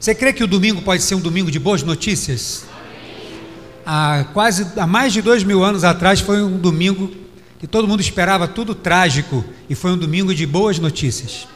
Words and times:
Você 0.00 0.14
crê 0.14 0.32
que 0.32 0.42
o 0.42 0.46
domingo 0.46 0.80
pode 0.80 1.02
ser 1.02 1.14
um 1.14 1.20
domingo 1.20 1.50
de 1.50 1.58
boas 1.58 1.82
notícias? 1.82 2.64
Há 3.84 4.24
quase 4.32 4.66
há 4.78 4.86
mais 4.86 5.12
de 5.12 5.20
dois 5.20 5.44
mil 5.44 5.62
anos 5.62 5.84
atrás 5.84 6.20
foi 6.20 6.42
um 6.42 6.56
domingo 6.56 7.12
que 7.58 7.66
todo 7.66 7.86
mundo 7.86 8.00
esperava 8.00 8.48
tudo 8.48 8.74
trágico 8.74 9.44
e 9.68 9.74
foi 9.74 9.90
um 9.90 9.98
domingo 9.98 10.34
de 10.34 10.46
boas 10.46 10.78
notícias. 10.78 11.46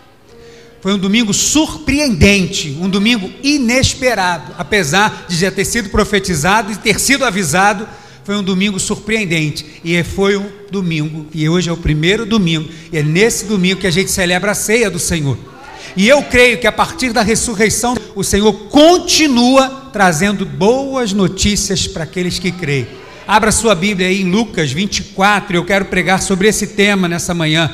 Foi 0.82 0.92
um 0.92 0.98
domingo 0.98 1.32
surpreendente, 1.32 2.76
um 2.78 2.90
domingo 2.90 3.32
inesperado, 3.42 4.52
apesar 4.58 5.24
de 5.26 5.36
já 5.36 5.50
ter 5.50 5.64
sido 5.64 5.88
profetizado 5.88 6.70
e 6.70 6.76
ter 6.76 7.00
sido 7.00 7.24
avisado, 7.24 7.88
foi 8.24 8.36
um 8.36 8.42
domingo 8.42 8.78
surpreendente. 8.78 9.64
E 9.82 10.02
foi 10.02 10.36
um 10.36 10.50
domingo, 10.70 11.26
e 11.32 11.48
hoje 11.48 11.70
é 11.70 11.72
o 11.72 11.78
primeiro 11.78 12.26
domingo, 12.26 12.68
e 12.92 12.98
é 12.98 13.02
nesse 13.02 13.46
domingo 13.46 13.80
que 13.80 13.86
a 13.86 13.90
gente 13.90 14.10
celebra 14.10 14.50
a 14.50 14.54
ceia 14.54 14.90
do 14.90 14.98
Senhor. 14.98 15.53
E 15.96 16.08
eu 16.08 16.22
creio 16.24 16.58
que 16.58 16.66
a 16.66 16.72
partir 16.72 17.12
da 17.12 17.22
ressurreição, 17.22 17.94
o 18.16 18.24
Senhor 18.24 18.52
continua 18.68 19.90
trazendo 19.92 20.44
boas 20.44 21.12
notícias 21.12 21.86
para 21.86 22.02
aqueles 22.02 22.38
que 22.38 22.50
creem. 22.50 22.88
Abra 23.26 23.52
sua 23.52 23.74
Bíblia 23.74 24.08
aí 24.08 24.22
em 24.22 24.30
Lucas 24.30 24.72
24, 24.72 25.56
eu 25.56 25.64
quero 25.64 25.84
pregar 25.84 26.20
sobre 26.20 26.48
esse 26.48 26.68
tema 26.68 27.08
nessa 27.08 27.32
manhã. 27.32 27.72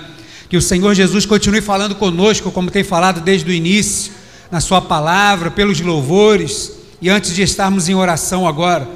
Que 0.50 0.56
o 0.56 0.62
Senhor 0.62 0.94
Jesus 0.94 1.24
continue 1.24 1.62
falando 1.62 1.94
conosco, 1.94 2.50
como 2.50 2.70
tem 2.70 2.84
falado 2.84 3.20
desde 3.20 3.50
o 3.50 3.54
início, 3.54 4.12
na 4.50 4.60
Sua 4.60 4.80
palavra, 4.80 5.50
pelos 5.50 5.80
louvores, 5.80 6.72
e 7.00 7.08
antes 7.08 7.34
de 7.34 7.42
estarmos 7.42 7.88
em 7.88 7.94
oração 7.94 8.46
agora. 8.46 8.86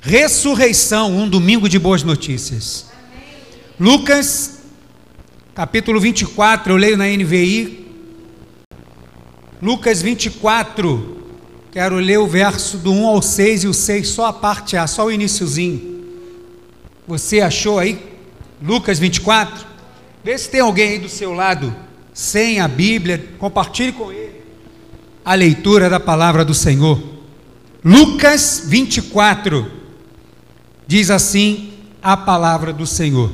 Ressurreição, 0.00 1.16
um 1.16 1.28
domingo 1.28 1.68
de 1.68 1.78
boas 1.78 2.02
notícias. 2.02 2.86
Lucas, 3.80 4.58
capítulo 5.54 6.00
24, 6.00 6.72
eu 6.72 6.76
leio 6.76 6.96
na 6.96 7.06
NVI, 7.06 7.87
Lucas 9.60 10.00
24, 10.00 11.16
quero 11.72 11.96
ler 11.96 12.18
o 12.18 12.26
verso 12.26 12.78
do 12.78 12.92
1 12.92 13.06
ao 13.06 13.20
6 13.20 13.64
e 13.64 13.68
o 13.68 13.74
6, 13.74 14.08
só 14.08 14.26
a 14.26 14.32
parte 14.32 14.76
A, 14.76 14.86
só 14.86 15.06
o 15.06 15.12
iníciozinho. 15.12 16.04
Você 17.06 17.40
achou 17.40 17.78
aí? 17.78 18.00
Lucas 18.62 18.98
24? 18.98 19.66
Vê 20.22 20.36
se 20.36 20.48
tem 20.48 20.60
alguém 20.60 20.90
aí 20.90 20.98
do 20.98 21.08
seu 21.08 21.32
lado 21.32 21.74
sem 22.12 22.60
a 22.60 22.66
Bíblia, 22.66 23.32
compartilhe 23.38 23.92
com 23.92 24.10
ele 24.10 24.28
a 25.24 25.34
leitura 25.34 25.90
da 25.90 26.00
palavra 26.00 26.44
do 26.44 26.54
Senhor. 26.54 27.00
Lucas 27.84 28.62
24 28.66 29.70
diz 30.86 31.10
assim 31.10 31.74
a 32.02 32.16
palavra 32.16 32.72
do 32.72 32.86
Senhor. 32.86 33.30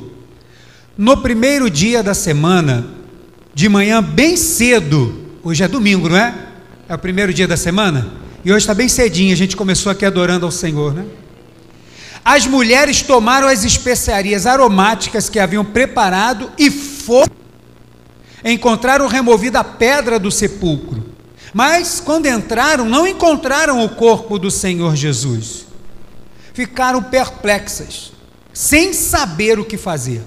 No 0.97 1.17
primeiro 1.17 1.69
dia 1.69 2.03
da 2.03 2.13
semana, 2.13 2.85
de 3.53 3.69
manhã 3.69 4.03
bem 4.03 4.35
cedo, 4.35 5.24
Hoje 5.47 5.63
é 5.63 5.67
domingo, 5.67 6.09
não 6.09 6.17
é? 6.17 6.33
É 6.89 6.95
o 6.95 6.97
primeiro 6.97 7.31
dia 7.31 7.47
da 7.47 7.55
semana? 7.55 8.11
E 8.43 8.51
hoje 8.51 8.63
está 8.63 8.73
bem 8.73 8.89
cedinho, 8.89 9.31
a 9.31 9.37
gente 9.37 9.55
começou 9.55 9.91
aqui 9.91 10.03
adorando 10.03 10.43
ao 10.43 10.51
Senhor, 10.51 10.91
né? 10.91 11.05
As 12.25 12.47
mulheres 12.47 13.03
tomaram 13.03 13.47
as 13.47 13.63
especiarias 13.63 14.47
aromáticas 14.47 15.29
que 15.29 15.37
haviam 15.37 15.63
preparado 15.63 16.51
e 16.57 16.71
foram. 16.71 17.31
Encontraram 18.43 19.07
removida 19.07 19.59
a 19.59 19.63
pedra 19.63 20.17
do 20.17 20.31
sepulcro. 20.31 21.05
Mas 21.53 21.99
quando 22.03 22.25
entraram, 22.25 22.89
não 22.89 23.07
encontraram 23.07 23.85
o 23.85 23.89
corpo 23.89 24.39
do 24.39 24.49
Senhor 24.49 24.95
Jesus. 24.95 25.67
Ficaram 26.55 27.03
perplexas, 27.03 28.13
sem 28.51 28.93
saber 28.93 29.59
o 29.59 29.65
que 29.65 29.77
fazer. 29.77 30.23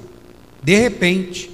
De 0.63 0.77
repente, 0.77 1.51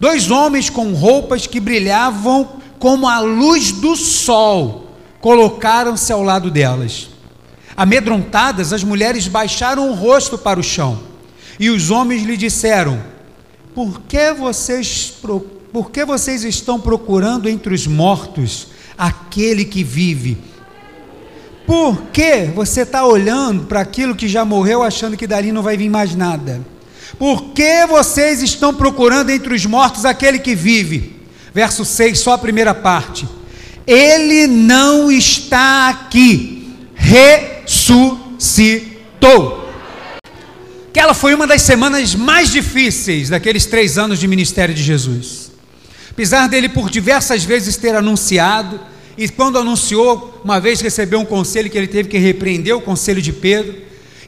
dois 0.00 0.30
homens 0.30 0.70
com 0.70 0.94
roupas 0.94 1.46
que 1.46 1.60
brilhavam 1.60 2.63
como 2.78 3.08
a 3.08 3.20
luz 3.20 3.72
do 3.72 3.96
sol, 3.96 4.90
colocaram-se 5.20 6.12
ao 6.12 6.22
lado 6.22 6.50
delas. 6.50 7.08
Amedrontadas, 7.76 8.72
as 8.72 8.84
mulheres 8.84 9.26
baixaram 9.26 9.90
o 9.90 9.94
rosto 9.94 10.38
para 10.38 10.60
o 10.60 10.62
chão, 10.62 11.00
e 11.58 11.70
os 11.70 11.90
homens 11.90 12.22
lhe 12.22 12.36
disseram: 12.36 13.02
Por 13.74 14.02
que 14.02 14.32
vocês, 14.32 15.12
por 15.72 15.90
que 15.90 16.04
vocês 16.04 16.44
estão 16.44 16.80
procurando 16.80 17.48
entre 17.48 17.74
os 17.74 17.86
mortos 17.86 18.68
aquele 18.96 19.64
que 19.64 19.82
vive? 19.82 20.38
Por 21.66 22.02
que 22.12 22.44
você 22.54 22.82
está 22.82 23.06
olhando 23.06 23.64
para 23.64 23.80
aquilo 23.80 24.14
que 24.14 24.28
já 24.28 24.44
morreu, 24.44 24.82
achando 24.82 25.16
que 25.16 25.26
dali 25.26 25.50
não 25.50 25.62
vai 25.62 25.76
vir 25.76 25.88
mais 25.88 26.14
nada? 26.14 26.60
Por 27.18 27.52
que 27.52 27.86
vocês 27.86 28.42
estão 28.42 28.74
procurando 28.74 29.30
entre 29.30 29.54
os 29.54 29.64
mortos 29.64 30.04
aquele 30.04 30.38
que 30.38 30.54
vive? 30.54 31.13
Verso 31.54 31.84
6, 31.84 32.18
só 32.18 32.32
a 32.32 32.38
primeira 32.38 32.74
parte. 32.74 33.28
Ele 33.86 34.48
não 34.48 35.10
está 35.10 35.88
aqui, 35.88 36.74
ressuscitou. 36.94 38.12
Aquela 40.88 41.14
foi 41.14 41.34
uma 41.34 41.46
das 41.46 41.62
semanas 41.62 42.14
mais 42.14 42.50
difíceis 42.50 43.28
daqueles 43.28 43.66
três 43.66 43.96
anos 43.96 44.18
de 44.18 44.26
ministério 44.26 44.74
de 44.74 44.82
Jesus. 44.82 45.52
Apesar 46.10 46.48
dele 46.48 46.68
por 46.68 46.90
diversas 46.90 47.44
vezes 47.44 47.76
ter 47.76 47.94
anunciado, 47.94 48.80
e 49.16 49.28
quando 49.28 49.58
anunciou, 49.58 50.40
uma 50.44 50.58
vez 50.60 50.80
recebeu 50.80 51.20
um 51.20 51.24
conselho 51.24 51.70
que 51.70 51.78
ele 51.78 51.86
teve 51.86 52.08
que 52.08 52.18
repreender 52.18 52.76
o 52.76 52.80
conselho 52.80 53.22
de 53.22 53.32
Pedro, 53.32 53.76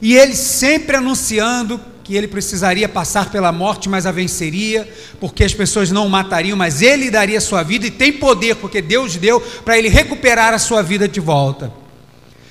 e 0.01 0.15
ele 0.15 0.35
sempre 0.35 0.95
anunciando 0.95 1.79
que 2.07 2.15
ele 2.15 2.29
precisaria 2.29 2.87
passar 2.87 3.29
pela 3.29 3.51
morte, 3.51 3.89
mas 3.89 4.05
a 4.05 4.13
venceria, 4.13 4.89
porque 5.19 5.43
as 5.43 5.53
pessoas 5.53 5.91
não 5.91 6.07
o 6.07 6.09
matariam, 6.09 6.55
mas 6.55 6.81
ele 6.81 7.11
daria 7.11 7.41
sua 7.41 7.63
vida 7.63 7.85
e 7.85 7.91
tem 7.91 8.13
poder, 8.13 8.55
porque 8.55 8.81
Deus 8.81 9.17
deu 9.17 9.41
para 9.41 9.77
ele 9.77 9.89
recuperar 9.89 10.53
a 10.53 10.57
sua 10.57 10.81
vida 10.81 11.05
de 11.05 11.19
volta. 11.19 11.69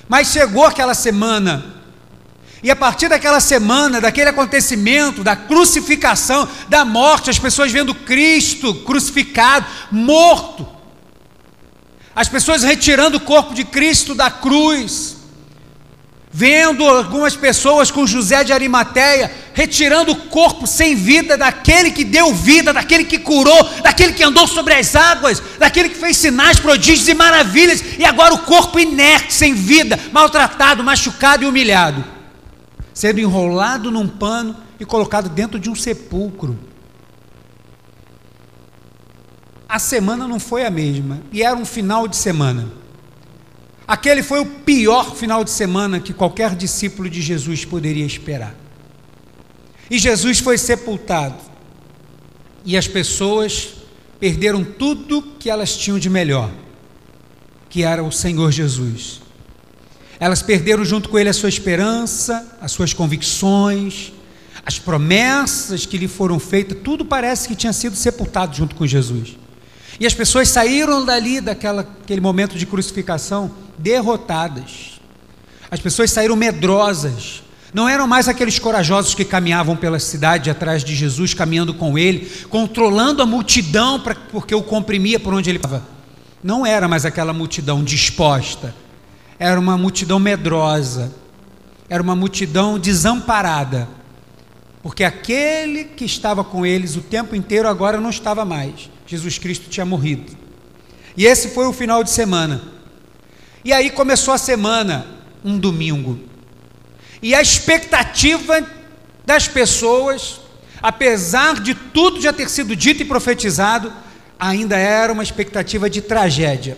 Mas 0.07 0.27
chegou 0.27 0.63
aquela 0.63 0.93
semana, 0.93 1.73
e 2.61 2.69
a 2.69 2.75
partir 2.75 3.09
daquela 3.09 3.39
semana, 3.39 3.99
daquele 3.99 4.29
acontecimento, 4.29 5.23
da 5.23 5.35
crucificação, 5.35 6.47
da 6.69 6.85
morte, 6.85 7.31
as 7.31 7.39
pessoas 7.39 7.71
vendo 7.71 7.95
Cristo 7.95 8.75
crucificado, 8.75 9.65
morto, 9.91 10.67
as 12.15 12.29
pessoas 12.29 12.61
retirando 12.61 13.17
o 13.17 13.21
corpo 13.21 13.55
de 13.55 13.63
Cristo 13.63 14.13
da 14.13 14.29
cruz, 14.29 15.16
vendo 16.37 16.87
algumas 16.87 17.35
pessoas 17.35 17.89
com 17.89 18.05
José 18.05 18.43
de 18.43 18.53
Arimateia 18.53 19.31
retirando 19.55 20.11
o 20.11 20.15
corpo 20.27 20.67
sem 20.67 20.93
vida 20.93 21.35
daquele 21.35 21.89
que 21.89 22.03
deu 22.03 22.31
vida, 22.31 22.71
daquele 22.71 23.05
que 23.05 23.17
curou, 23.17 23.63
daquele 23.81 24.13
que 24.13 24.21
andou 24.21 24.45
sobre 24.45 24.75
as 24.75 24.95
águas, 24.95 25.41
daquele 25.57 25.89
que 25.89 25.95
fez 25.95 26.15
sinais, 26.15 26.59
prodígios 26.59 27.07
e 27.07 27.15
maravilhas, 27.15 27.83
e 27.97 28.05
agora 28.05 28.35
o 28.35 28.43
corpo 28.43 28.77
inerte, 28.77 29.33
sem 29.33 29.55
vida, 29.55 29.99
maltratado, 30.13 30.83
machucado 30.83 31.43
e 31.43 31.47
humilhado, 31.47 32.05
sendo 32.93 33.19
enrolado 33.19 33.89
num 33.89 34.07
pano 34.07 34.55
e 34.79 34.85
colocado 34.85 35.29
dentro 35.29 35.59
de 35.59 35.71
um 35.71 35.75
sepulcro. 35.75 36.55
A 39.67 39.79
semana 39.79 40.27
não 40.27 40.39
foi 40.39 40.67
a 40.67 40.69
mesma, 40.69 41.19
e 41.31 41.41
era 41.41 41.55
um 41.55 41.65
final 41.65 42.07
de 42.07 42.15
semana. 42.15 42.67
Aquele 43.87 44.21
foi 44.21 44.41
o 44.41 44.45
pior 44.45 45.15
final 45.15 45.43
de 45.45 45.49
semana 45.49 45.99
que 45.99 46.11
qualquer 46.11 46.55
discípulo 46.55 47.09
de 47.09 47.21
Jesus 47.21 47.63
poderia 47.63 48.05
esperar. 48.05 48.53
E 49.89 49.97
Jesus 49.97 50.39
foi 50.39 50.57
sepultado. 50.57 51.37
E 52.65 52.75
as 52.75 52.87
pessoas 52.87 53.75
perderam 54.19 54.63
tudo 54.63 55.21
que 55.39 55.49
elas 55.49 55.77
tinham 55.77 55.97
de 55.97 56.09
melhor, 56.09 56.51
que 57.69 57.83
era 57.83 58.03
o 58.03 58.11
Senhor 58.11 58.51
Jesus. 58.51 59.21
Elas 60.19 60.41
perderam 60.41 60.83
junto 60.83 61.07
com 61.07 61.17
ele 61.17 61.29
a 61.29 61.33
sua 61.33 61.47
esperança, 61.47 62.57
as 62.59 62.73
suas 62.73 62.91
convicções, 62.91 64.11
as 64.65 64.77
promessas 64.77 65.85
que 65.85 65.97
lhe 65.97 66.09
foram 66.09 66.39
feitas, 66.39 66.77
tudo 66.83 67.05
parece 67.05 67.47
que 67.47 67.55
tinha 67.55 67.71
sido 67.71 67.95
sepultado 67.95 68.53
junto 68.53 68.75
com 68.75 68.85
Jesus. 68.85 69.37
E 69.97 70.05
as 70.05 70.13
pessoas 70.13 70.49
saíram 70.49 71.05
dali, 71.05 71.39
daquele 71.39 72.19
momento 72.19 72.57
de 72.57 72.65
crucificação, 72.65 73.49
derrotadas. 73.77 74.99
As 75.69 75.79
pessoas 75.79 76.11
saíram 76.11 76.35
medrosas. 76.35 77.43
Não 77.73 77.87
eram 77.87 78.07
mais 78.07 78.27
aqueles 78.27 78.57
corajosos 78.57 79.13
que 79.13 79.25
caminhavam 79.25 79.75
pela 79.75 79.99
cidade 79.99 80.49
atrás 80.49 80.83
de 80.83 80.95
Jesus, 80.95 81.33
caminhando 81.33 81.73
com 81.73 81.97
ele, 81.97 82.31
controlando 82.49 83.21
a 83.21 83.25
multidão 83.25 83.99
pra, 83.99 84.15
porque 84.15 84.55
o 84.55 84.63
comprimia 84.63 85.19
por 85.19 85.33
onde 85.33 85.49
ele 85.49 85.57
estava. 85.57 85.83
Não 86.43 86.65
era 86.65 86.87
mais 86.87 87.05
aquela 87.05 87.33
multidão 87.33 87.83
disposta. 87.83 88.73
Era 89.37 89.59
uma 89.59 89.77
multidão 89.77 90.19
medrosa. 90.19 91.11
Era 91.89 92.01
uma 92.01 92.15
multidão 92.15 92.79
desamparada. 92.79 93.87
Porque 94.81 95.03
aquele 95.03 95.83
que 95.83 96.05
estava 96.05 96.43
com 96.43 96.65
eles 96.65 96.95
o 96.95 97.01
tempo 97.01 97.35
inteiro 97.35 97.67
agora 97.67 97.99
não 97.99 98.09
estava 98.09 98.45
mais. 98.45 98.89
Jesus 99.05 99.37
Cristo 99.37 99.69
tinha 99.69 99.85
morrido. 99.85 100.31
E 101.17 101.25
esse 101.25 101.49
foi 101.49 101.65
o 101.65 101.73
final 101.73 102.03
de 102.03 102.11
semana. 102.11 102.76
E 103.67 103.73
aí 103.73 103.89
começou 103.89 104.33
a 104.33 104.37
semana, 104.37 105.05
um 105.43 105.59
domingo. 105.59 106.17
E 107.21 107.35
a 107.35 107.41
expectativa 107.41 108.65
das 109.25 109.49
pessoas, 109.49 110.39
apesar 110.81 111.59
de 111.59 111.75
tudo 111.75 112.21
já 112.21 112.31
ter 112.31 112.49
sido 112.49 112.77
dito 112.77 113.01
e 113.01 113.05
profetizado, 113.05 113.91
ainda 114.39 114.77
era 114.77 115.11
uma 115.11 115.21
expectativa 115.21 115.89
de 115.89 116.01
tragédia. 116.01 116.77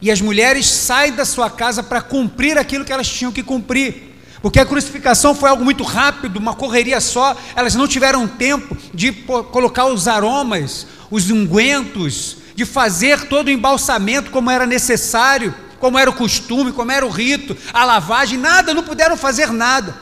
e 0.00 0.10
as 0.10 0.22
mulheres 0.22 0.66
saem 0.66 1.12
da 1.12 1.26
sua 1.26 1.50
casa 1.50 1.82
para 1.82 2.00
cumprir 2.00 2.56
aquilo 2.56 2.82
que 2.82 2.92
elas 2.92 3.06
tinham 3.08 3.30
que 3.30 3.42
cumprir. 3.42 4.14
Porque 4.40 4.60
a 4.60 4.64
crucificação 4.64 5.34
foi 5.34 5.50
algo 5.50 5.62
muito 5.62 5.84
rápido, 5.84 6.38
uma 6.38 6.54
correria 6.54 6.98
só, 6.98 7.36
elas 7.54 7.74
não 7.74 7.86
tiveram 7.86 8.26
tempo 8.26 8.74
de 8.94 9.12
colocar 9.12 9.84
os 9.84 10.08
aromas, 10.08 10.86
os 11.10 11.30
ungüentos, 11.30 12.38
de 12.54 12.64
fazer 12.64 13.28
todo 13.28 13.48
o 13.48 13.50
embalsamento 13.50 14.30
como 14.30 14.50
era 14.50 14.66
necessário, 14.66 15.54
como 15.84 15.98
era 15.98 16.08
o 16.08 16.14
costume, 16.14 16.72
como 16.72 16.90
era 16.90 17.04
o 17.04 17.10
rito, 17.10 17.54
a 17.70 17.84
lavagem, 17.84 18.38
nada, 18.38 18.72
não 18.72 18.82
puderam 18.82 19.18
fazer 19.18 19.52
nada. 19.52 19.94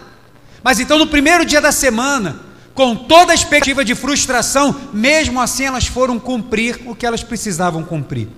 Mas 0.63 0.79
então 0.79 0.97
no 0.97 1.09
primeiro 1.09 1.45
dia 1.45 1.61
da 1.61 1.73
semana, 1.73 2.39
com 2.73 2.95
toda 2.95 3.33
a 3.33 3.35
expectativa 3.35 3.85
de 3.85 3.93
frustração, 3.97 4.81
mesmo 4.93 5.41
assim 5.41 5.65
elas 5.65 5.89
foram 5.89 6.21
cumprir 6.21 6.81
o 6.87 6.95
que 6.95 7.05
elas 7.05 7.25
precisavam 7.25 7.83
cumprir. 7.83 8.29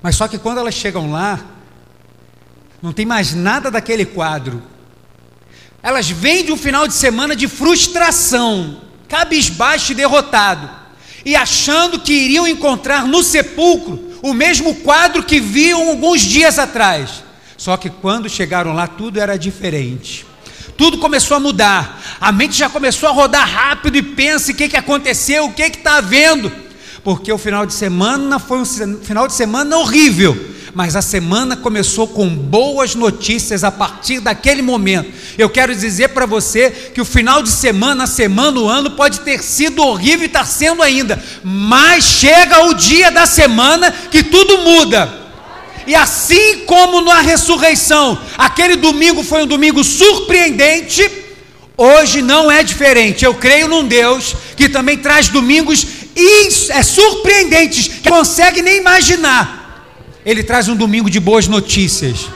Mas 0.00 0.14
só 0.14 0.28
que 0.28 0.38
quando 0.38 0.58
elas 0.58 0.74
chegam 0.74 1.10
lá, 1.10 1.40
não 2.80 2.92
tem 2.92 3.04
mais 3.04 3.34
nada 3.34 3.68
daquele 3.68 4.04
quadro. 4.04 4.62
Elas 5.82 6.08
vêm 6.08 6.44
de 6.44 6.52
um 6.52 6.56
final 6.56 6.86
de 6.86 6.94
semana 6.94 7.34
de 7.34 7.48
frustração, 7.48 8.82
cabisbaixo 9.08 9.90
e 9.90 9.96
derrotado, 9.96 10.70
e 11.24 11.34
achando 11.34 11.98
que 11.98 12.12
iriam 12.12 12.46
encontrar 12.46 13.04
no 13.04 13.20
sepulcro 13.20 14.06
o 14.22 14.32
mesmo 14.32 14.74
quadro 14.76 15.22
que 15.22 15.40
viam 15.40 15.88
alguns 15.88 16.20
dias 16.20 16.58
atrás. 16.58 17.22
Só 17.56 17.76
que 17.76 17.88
quando 17.88 18.28
chegaram 18.28 18.72
lá, 18.72 18.86
tudo 18.86 19.18
era 19.18 19.38
diferente. 19.38 20.26
Tudo 20.76 20.98
começou 20.98 21.36
a 21.36 21.40
mudar. 21.40 22.18
A 22.20 22.30
mente 22.30 22.56
já 22.56 22.68
começou 22.68 23.08
a 23.08 23.12
rodar 23.12 23.48
rápido 23.48 23.96
e 23.96 24.02
pensa: 24.02 24.52
o 24.52 24.54
que, 24.54 24.68
que 24.68 24.76
aconteceu, 24.76 25.46
o 25.46 25.52
que 25.52 25.62
está 25.62 25.96
havendo 25.96 26.66
porque 27.06 27.32
o 27.32 27.38
final 27.38 27.64
de 27.64 27.72
semana 27.72 28.40
foi 28.40 28.58
um 28.58 28.64
final 28.64 29.28
de 29.28 29.32
semana 29.32 29.78
horrível, 29.78 30.36
mas 30.76 30.94
a 30.94 31.00
semana 31.00 31.56
começou 31.56 32.06
com 32.06 32.28
boas 32.28 32.94
notícias 32.94 33.64
a 33.64 33.70
partir 33.70 34.20
daquele 34.20 34.60
momento. 34.60 35.10
Eu 35.38 35.48
quero 35.48 35.74
dizer 35.74 36.08
para 36.08 36.26
você 36.26 36.70
que 36.92 37.00
o 37.00 37.04
final 37.04 37.42
de 37.42 37.48
semana, 37.48 38.04
a 38.04 38.06
semana, 38.06 38.60
o 38.60 38.68
ano 38.68 38.90
pode 38.90 39.20
ter 39.20 39.42
sido 39.42 39.82
horrível 39.82 40.24
e 40.24 40.26
está 40.26 40.44
sendo 40.44 40.82
ainda, 40.82 41.18
mas 41.42 42.04
chega 42.04 42.66
o 42.66 42.74
dia 42.74 43.10
da 43.10 43.24
semana 43.24 43.90
que 43.90 44.22
tudo 44.22 44.58
muda. 44.58 45.10
E 45.86 45.94
assim 45.94 46.66
como 46.66 47.00
na 47.00 47.22
ressurreição, 47.22 48.18
aquele 48.36 48.76
domingo 48.76 49.22
foi 49.22 49.44
um 49.44 49.46
domingo 49.46 49.82
surpreendente, 49.82 51.10
hoje 51.74 52.20
não 52.20 52.52
é 52.52 52.62
diferente. 52.62 53.24
Eu 53.24 53.32
creio 53.32 53.66
num 53.66 53.88
Deus 53.88 54.36
que 54.54 54.68
também 54.68 54.98
traz 54.98 55.28
domingos 55.28 55.86
é 56.68 56.82
surpreendentes, 56.82 57.88
que 57.88 58.10
consegue 58.10 58.60
nem 58.60 58.76
imaginar. 58.76 59.65
Ele 60.26 60.42
traz 60.42 60.68
um 60.68 60.74
domingo 60.74 61.08
de 61.08 61.20
boas 61.20 61.46
notícias. 61.46 62.26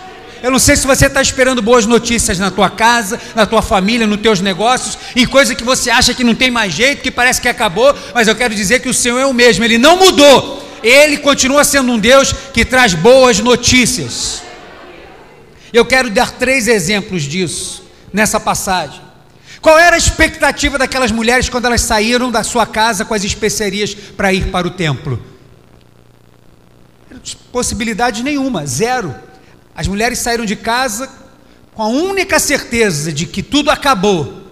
Eu 0.41 0.51
não 0.53 0.61
sei 0.61 0.77
se 0.77 0.87
você 0.87 1.07
está 1.07 1.21
esperando 1.21 1.61
boas 1.61 1.87
notícias 1.87 2.39
na 2.39 2.49
tua 2.49 2.71
casa, 2.71 3.21
na 3.35 3.45
tua 3.45 3.61
família, 3.61 4.07
nos 4.07 4.21
teus 4.21 4.41
negócios, 4.41 4.97
em 5.17 5.27
coisa 5.27 5.57
que 5.57 5.65
você 5.65 5.91
acha 5.91 6.15
que 6.15 6.23
não 6.23 6.35
tem 6.35 6.53
mais 6.53 6.73
jeito, 6.73 7.03
que 7.03 7.11
parece 7.11 7.41
que 7.41 7.49
acabou, 7.49 7.93
mas 8.15 8.29
eu 8.29 8.37
quero 8.37 8.55
dizer 8.55 8.81
que 8.81 8.89
o 8.89 8.95
Senhor 8.95 9.19
é 9.19 9.27
o 9.27 9.35
mesmo, 9.35 9.65
Ele 9.65 9.77
não 9.77 9.99
mudou. 9.99 10.65
Ele 10.85 11.19
continua 11.19 11.65
sendo 11.65 11.93
um 11.93 11.99
Deus 11.99 12.33
que 12.55 12.65
traz 12.65 12.95
boas 12.95 13.41
notícias. 13.41 14.41
Eu 15.73 15.85
quero 15.85 16.09
dar 16.11 16.31
três 16.31 16.69
exemplos 16.69 17.25
disso 17.25 17.85
nessa 18.13 18.39
passagem. 18.39 19.01
Qual 19.61 19.79
era 19.79 19.97
a 19.97 19.99
expectativa 19.99 20.79
daquelas 20.79 21.11
mulheres 21.11 21.49
quando 21.49 21.67
elas 21.67 21.83
saíram 21.83 22.31
da 22.31 22.45
sua 22.45 22.65
casa 22.65 23.05
com 23.05 23.13
as 23.13 23.25
especiarias 23.25 23.95
para 23.95 24.33
ir 24.33 24.47
para 24.47 24.67
o 24.67 24.71
templo? 24.71 25.30
Possibilidade 27.53 28.23
nenhuma, 28.23 28.67
zero. 28.67 29.15
As 29.75 29.87
mulheres 29.87 30.19
saíram 30.19 30.45
de 30.45 30.57
casa 30.57 31.11
com 31.75 31.83
a 31.83 31.89
única 31.89 32.39
certeza 32.39 33.13
de 33.13 33.27
que 33.27 33.43
tudo 33.43 33.71
acabou, 33.71 34.43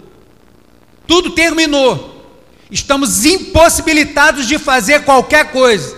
tudo 1.05 1.31
terminou. 1.31 2.17
Estamos 2.71 3.25
impossibilitados 3.25 4.47
de 4.47 4.57
fazer 4.57 5.03
qualquer 5.03 5.51
coisa. 5.51 5.97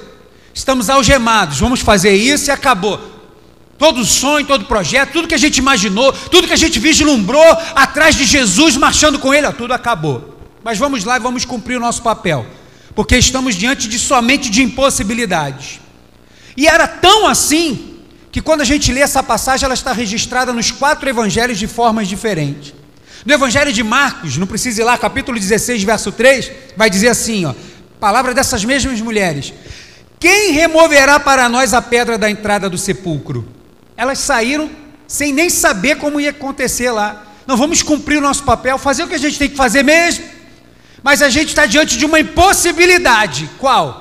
Estamos 0.54 0.90
algemados. 0.90 1.60
Vamos 1.60 1.82
fazer 1.82 2.16
isso 2.16 2.50
e 2.50 2.52
acabou 2.52 3.12
todo 3.82 4.06
sonho, 4.06 4.46
todo 4.46 4.66
projeto, 4.66 5.12
tudo 5.12 5.28
que 5.28 5.34
a 5.34 5.40
gente 5.40 5.58
imaginou, 5.58 6.14
tudo 6.14 6.46
que 6.46 6.54
a 6.54 6.58
gente 6.58 6.78
vislumbrou 6.78 7.44
atrás 7.74 8.16
de 8.16 8.26
Jesus, 8.26 8.78
marchando 8.78 9.18
com 9.18 9.34
Ele, 9.34 9.48
ó, 9.48 9.52
tudo 9.52 9.74
acabou. 9.74 10.38
Mas 10.64 10.78
vamos 10.78 11.04
lá 11.04 11.18
e 11.18 11.20
vamos 11.20 11.46
cumprir 11.46 11.78
o 11.78 11.80
nosso 11.80 12.04
papel, 12.04 12.46
porque 12.94 13.18
estamos 13.18 13.56
diante 13.56 13.88
de 13.88 13.98
somente 13.98 14.52
de 14.52 14.62
impossibilidades. 14.62 15.80
E 16.56 16.68
era 16.68 16.88
tão 16.88 17.28
assim 17.28 18.00
que 18.32 18.42
quando 18.42 18.62
a 18.62 18.66
gente 18.66 18.92
lê 18.92 19.02
essa 19.02 19.22
passagem, 19.22 19.66
ela 19.66 19.74
está 19.74 19.92
registrada 19.92 20.54
nos 20.54 20.72
quatro 20.72 21.10
evangelhos 21.10 21.58
de 21.60 21.68
formas 21.68 22.08
diferentes. 22.08 22.74
No 23.26 23.34
evangelho 23.34 23.72
de 23.72 23.84
Marcos, 23.84 24.38
não 24.38 24.48
precisa 24.48 24.82
ir 24.82 24.86
lá, 24.86 24.98
capítulo 24.98 25.38
16, 25.38 25.84
verso 25.84 26.12
3, 26.12 26.52
vai 26.76 26.90
dizer 26.90 27.10
assim, 27.10 27.46
ó, 27.46 27.54
palavra 28.00 28.34
dessas 28.34 28.66
mesmas 28.66 29.00
mulheres: 29.02 29.54
Quem 30.20 30.52
removerá 30.54 31.20
para 31.20 31.48
nós 31.48 31.74
a 31.74 31.82
pedra 31.82 32.18
da 32.18 32.30
entrada 32.30 32.70
do 32.70 32.78
sepulcro? 32.78 33.48
elas 34.02 34.18
saíram 34.18 34.68
sem 35.08 35.32
nem 35.32 35.48
saber 35.48 35.98
como 35.98 36.20
ia 36.20 36.32
acontecer 36.32 36.90
lá. 36.90 37.24
Não 37.46 37.56
vamos 37.56 37.84
cumprir 37.84 38.18
o 38.18 38.22
nosso 38.22 38.44
papel, 38.44 38.80
fazer 38.80 39.04
o 39.04 39.08
que 39.08 39.14
a 39.14 39.20
gente 39.20 39.38
tem 39.38 39.48
que 39.48 39.56
fazer 39.56 39.84
mesmo. 39.84 40.26
Mas 41.04 41.22
a 41.22 41.30
gente 41.30 41.50
está 41.50 41.68
diante 41.68 41.96
de 41.96 42.04
uma 42.04 42.20
impossibilidade. 42.20 43.48
Qual? 43.60 44.01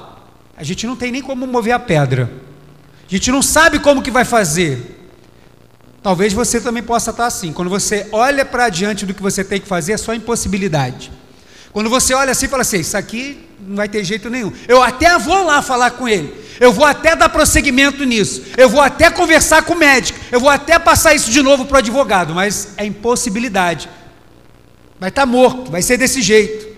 A 0.60 0.62
gente 0.62 0.86
não 0.86 0.94
tem 0.94 1.10
nem 1.10 1.22
como 1.22 1.46
mover 1.46 1.72
a 1.72 1.78
pedra. 1.78 2.30
A 3.08 3.10
gente 3.10 3.32
não 3.32 3.40
sabe 3.40 3.78
como 3.78 4.02
que 4.02 4.10
vai 4.10 4.26
fazer. 4.26 5.08
Talvez 6.02 6.34
você 6.34 6.60
também 6.60 6.82
possa 6.82 7.12
estar 7.12 7.24
assim. 7.24 7.50
Quando 7.50 7.70
você 7.70 8.06
olha 8.12 8.44
para 8.44 8.68
diante 8.68 9.06
do 9.06 9.14
que 9.14 9.22
você 9.22 9.42
tem 9.42 9.58
que 9.58 9.66
fazer, 9.66 9.92
é 9.92 9.96
só 9.96 10.12
impossibilidade. 10.12 11.10
Quando 11.72 11.88
você 11.88 12.12
olha 12.12 12.32
assim 12.32 12.44
e 12.44 12.48
fala 12.48 12.60
assim: 12.60 12.80
Isso 12.80 12.94
aqui 12.94 13.48
não 13.58 13.76
vai 13.76 13.88
ter 13.88 14.04
jeito 14.04 14.28
nenhum. 14.28 14.52
Eu 14.68 14.82
até 14.82 15.18
vou 15.18 15.42
lá 15.44 15.62
falar 15.62 15.92
com 15.92 16.06
ele. 16.06 16.30
Eu 16.60 16.74
vou 16.74 16.84
até 16.84 17.16
dar 17.16 17.30
prosseguimento 17.30 18.04
nisso. 18.04 18.42
Eu 18.54 18.68
vou 18.68 18.82
até 18.82 19.10
conversar 19.10 19.62
com 19.62 19.72
o 19.72 19.78
médico. 19.78 20.18
Eu 20.30 20.40
vou 20.40 20.50
até 20.50 20.78
passar 20.78 21.14
isso 21.14 21.30
de 21.30 21.40
novo 21.40 21.64
para 21.64 21.76
o 21.76 21.78
advogado. 21.78 22.34
Mas 22.34 22.74
é 22.76 22.84
impossibilidade. 22.84 23.88
Vai 24.98 25.08
estar 25.08 25.22
tá 25.22 25.26
morto. 25.26 25.70
Vai 25.70 25.80
ser 25.80 25.96
desse 25.96 26.20
jeito. 26.20 26.69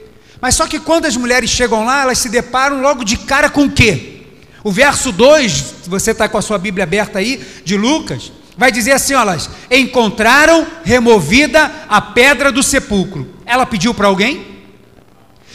Mas 0.42 0.56
só 0.56 0.66
que 0.66 0.80
quando 0.80 1.06
as 1.06 1.16
mulheres 1.16 1.48
chegam 1.48 1.84
lá, 1.84 2.02
elas 2.02 2.18
se 2.18 2.28
deparam 2.28 2.80
logo 2.80 3.04
de 3.04 3.16
cara 3.16 3.48
com 3.48 3.66
o 3.66 3.70
quê? 3.70 4.22
O 4.64 4.72
verso 4.72 5.12
2, 5.12 5.52
se 5.84 5.88
você 5.88 6.10
está 6.10 6.28
com 6.28 6.36
a 6.36 6.42
sua 6.42 6.58
Bíblia 6.58 6.82
aberta 6.82 7.20
aí, 7.20 7.40
de 7.64 7.76
Lucas, 7.76 8.32
vai 8.58 8.72
dizer 8.72 8.90
assim: 8.90 9.14
olha, 9.14 9.38
encontraram 9.70 10.66
removida 10.82 11.70
a 11.88 12.00
pedra 12.00 12.50
do 12.50 12.60
sepulcro. 12.60 13.36
Ela 13.46 13.64
pediu 13.64 13.94
para 13.94 14.08
alguém? 14.08 14.64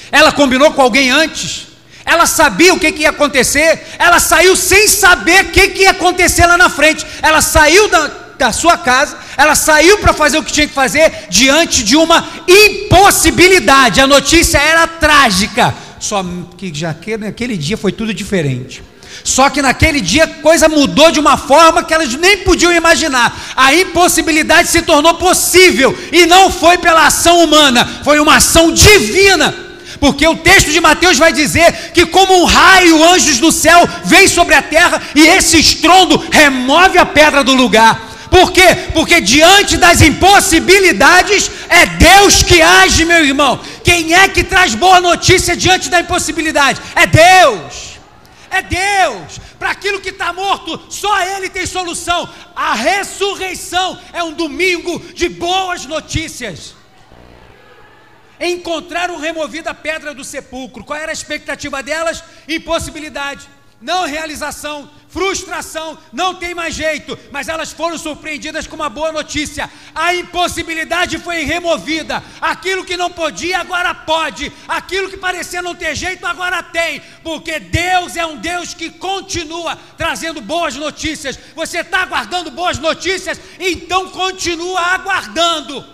Ela 0.10 0.32
combinou 0.32 0.72
com 0.72 0.82
alguém 0.82 1.12
antes? 1.12 1.68
Ela 2.06 2.26
sabia 2.26 2.74
o 2.74 2.80
que, 2.80 2.94
que 2.94 3.02
ia 3.02 3.10
acontecer? 3.10 3.86
Ela 4.00 4.22
saiu 4.22 4.56
sem 4.56 4.88
saber 4.88 5.48
o 5.48 5.50
que, 5.50 5.68
que 5.68 5.82
ia 5.82 5.92
acontecer 5.92 6.46
lá 6.46 6.58
na 6.58 6.70
frente. 6.70 7.06
Ela 7.22 7.42
saiu 7.42 7.90
da, 7.90 8.10
da 8.38 8.52
sua 8.52 8.78
casa, 8.78 9.18
ela 9.36 9.56
saiu 9.56 9.98
para 9.98 10.14
fazer 10.14 10.38
o 10.38 10.44
que 10.44 10.52
tinha 10.52 10.68
que 10.68 10.74
fazer 10.74 11.28
diante 11.30 11.84
de 11.84 11.96
uma 11.96 12.28
impossibilidade. 12.48 14.02
A 14.02 14.08
notícia 14.08 14.58
era 14.58 14.88
trágica. 14.88 15.74
Só 16.00 16.24
que 16.58 16.72
já 16.74 16.94
que 16.94 17.18
naquele 17.18 17.58
dia 17.58 17.78
foi 17.78 17.92
tudo 17.92 18.14
diferente. 18.14 18.84
Só 19.24 19.50
que 19.50 19.62
naquele 19.62 20.00
dia 20.00 20.28
coisa 20.28 20.70
mudou 20.70 21.12
de 21.12 21.20
uma 21.20 21.38
forma 21.38 21.84
que 21.84 21.94
elas 21.94 22.14
nem 22.14 22.38
podiam 22.40 22.72
imaginar. 22.72 23.36
A 23.56 23.74
impossibilidade 23.74 24.70
se 24.70 24.82
tornou 24.84 25.16
possível 25.16 25.98
e 26.12 26.26
não 26.26 26.52
foi 26.52 26.78
pela 26.78 27.08
ação 27.08 27.44
humana, 27.44 28.02
foi 28.04 28.20
uma 28.20 28.36
ação 28.36 28.72
divina 28.72 29.68
porque 30.00 30.28
o 30.28 30.36
texto 30.36 30.72
de 30.72 30.80
Mateus 30.80 31.18
vai 31.18 31.34
dizer 31.34 31.92
que, 31.94 32.06
como 32.06 32.42
um 32.42 32.46
raio, 32.46 33.04
anjos 33.04 33.40
do 33.40 33.52
céu 33.52 33.88
vêm 34.06 34.28
sobre 34.28 34.56
a 34.56 34.62
terra 34.62 35.02
e 35.16 35.26
esse 35.28 35.58
estrondo 35.58 36.24
remove 36.32 36.98
a 36.98 37.06
pedra 37.06 37.44
do 37.44 37.54
lugar. 37.54 38.07
Por 38.30 38.52
quê? 38.52 38.90
Porque 38.94 39.22
diante 39.22 39.78
das 39.78 40.02
impossibilidades 40.02 41.50
é 41.70 41.86
Deus 41.86 42.44
que 42.44 42.62
age, 42.62 43.06
meu 43.06 43.24
irmão. 43.24 43.60
Quem 43.84 44.14
é 44.14 44.28
que 44.28 44.44
traz 44.44 44.76
boa 44.76 45.00
notícia 45.00 45.56
diante 45.56 45.90
da 45.90 46.00
impossibilidade? 46.00 46.82
É 46.96 47.06
Deus. 47.06 47.98
É 48.50 48.62
Deus. 48.62 49.40
Para 49.58 49.72
aquilo 49.72 50.00
que 50.00 50.10
está 50.10 50.32
morto, 50.34 50.80
só 50.90 51.22
Ele 51.22 51.50
tem 51.50 51.66
solução. 51.66 52.30
A 52.56 52.74
ressurreição 52.74 54.00
é 54.14 54.24
um 54.24 54.34
domingo 54.34 55.00
de 55.14 55.30
boas 55.30 55.86
notícias 55.86 56.78
encontraram 58.40 59.18
removida 59.18 59.72
a 59.72 59.74
pedra 59.74 60.14
do 60.14 60.24
sepulcro. 60.24 60.84
Qual 60.84 60.98
era 60.98 61.12
a 61.12 61.14
expectativa 61.14 61.82
delas? 61.82 62.24
Impossibilidade, 62.48 63.48
não 63.82 64.06
realização. 64.06 64.90
Frustração, 65.10 65.98
não 66.12 66.36
tem 66.36 66.54
mais 66.54 66.76
jeito, 66.76 67.18
mas 67.32 67.48
elas 67.48 67.72
foram 67.72 67.98
surpreendidas 67.98 68.68
com 68.68 68.76
uma 68.76 68.90
boa 68.90 69.12
notícia: 69.12 69.70
a 69.96 70.14
impossibilidade 70.14 71.18
foi 71.18 71.44
removida, 71.44 72.24
aquilo 72.42 72.84
que 72.84 72.98
não 72.98 73.10
podia 73.10 73.60
agora 73.60 73.94
pode, 73.94 74.52
aquilo 74.68 75.10
que 75.10 75.18
parecia 75.18 75.62
não 75.62 75.76
ter 75.76 75.96
jeito 75.96 76.26
agora 76.26 76.62
tem, 76.62 77.02
porque 77.24 77.60
Deus 77.60 78.16
é 78.16 78.26
um 78.26 78.38
Deus 78.38 78.74
que 78.74 78.90
continua 78.90 79.78
trazendo 79.98 80.42
boas 80.42 80.76
notícias. 80.76 81.40
Você 81.56 81.80
está 81.80 82.02
aguardando 82.02 82.52
boas 82.52 82.78
notícias? 82.78 83.40
Então 83.60 84.10
continua 84.10 84.82
aguardando, 84.82 85.86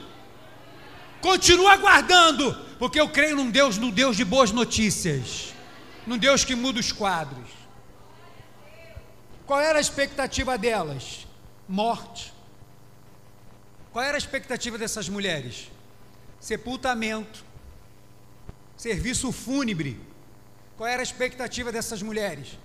continua 1.22 1.74
aguardando, 1.74 2.58
porque 2.80 3.00
eu 3.00 3.10
creio 3.10 3.36
num 3.36 3.50
Deus, 3.52 3.78
num 3.78 3.92
Deus 3.92 4.18
de 4.18 4.26
boas 4.26 4.52
notícias, 4.52 5.54
num 6.08 6.18
Deus 6.18 6.44
que 6.44 6.56
muda 6.56 6.80
os 6.80 6.92
quadros. 6.92 7.63
Qual 9.54 9.62
era 9.62 9.78
a 9.78 9.82
expectativa 9.82 10.58
delas? 10.58 11.28
Morte. 11.70 12.34
Qual 13.92 14.04
era 14.04 14.18
a 14.18 14.24
expectativa 14.24 14.80
dessas 14.80 15.08
mulheres? 15.08 15.70
Sepultamento, 16.40 17.46
serviço 18.76 19.32
fúnebre. 19.32 20.02
Qual 20.76 20.90
era 20.90 21.04
a 21.04 21.10
expectativa 21.10 21.72
dessas 21.72 22.02
mulheres? 22.02 22.58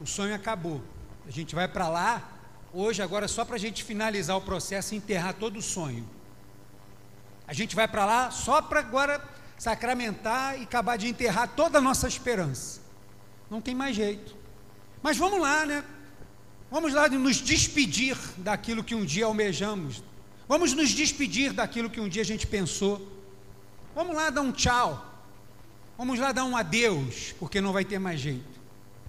O 0.00 0.04
sonho 0.04 0.34
acabou. 0.34 0.82
A 1.28 1.30
gente 1.30 1.54
vai 1.54 1.68
para 1.68 1.88
lá, 1.88 2.28
hoje, 2.72 3.00
agora, 3.00 3.28
só 3.28 3.44
para 3.44 3.54
a 3.54 3.60
gente 3.60 3.84
finalizar 3.84 4.36
o 4.36 4.40
processo 4.40 4.94
e 4.94 4.96
enterrar 4.96 5.34
todo 5.34 5.60
o 5.60 5.62
sonho. 5.62 6.04
A 7.46 7.52
gente 7.52 7.76
vai 7.76 7.86
para 7.86 8.04
lá 8.04 8.32
só 8.32 8.60
para 8.60 8.80
agora 8.80 9.24
sacramentar 9.56 10.58
e 10.58 10.64
acabar 10.64 10.98
de 10.98 11.06
enterrar 11.06 11.46
toda 11.54 11.78
a 11.78 11.80
nossa 11.80 12.08
esperança. 12.08 12.80
Não 13.48 13.60
tem 13.60 13.76
mais 13.76 13.94
jeito. 13.94 14.34
Mas 15.00 15.16
vamos 15.16 15.40
lá, 15.40 15.64
né? 15.64 15.84
Vamos 16.70 16.94
lá 16.94 17.08
nos 17.08 17.38
despedir 17.38 18.16
daquilo 18.36 18.84
que 18.84 18.94
um 18.94 19.04
dia 19.04 19.24
almejamos. 19.24 20.04
Vamos 20.48 20.72
nos 20.72 20.90
despedir 20.90 21.52
daquilo 21.52 21.90
que 21.90 22.00
um 22.00 22.08
dia 22.08 22.22
a 22.22 22.24
gente 22.24 22.46
pensou. 22.46 23.06
Vamos 23.94 24.14
lá 24.14 24.30
dar 24.30 24.42
um 24.42 24.52
tchau. 24.52 25.06
Vamos 25.98 26.18
lá 26.18 26.32
dar 26.32 26.44
um 26.44 26.56
adeus, 26.56 27.34
porque 27.38 27.60
não 27.60 27.72
vai 27.72 27.84
ter 27.84 27.98
mais 27.98 28.20
jeito. 28.20 28.60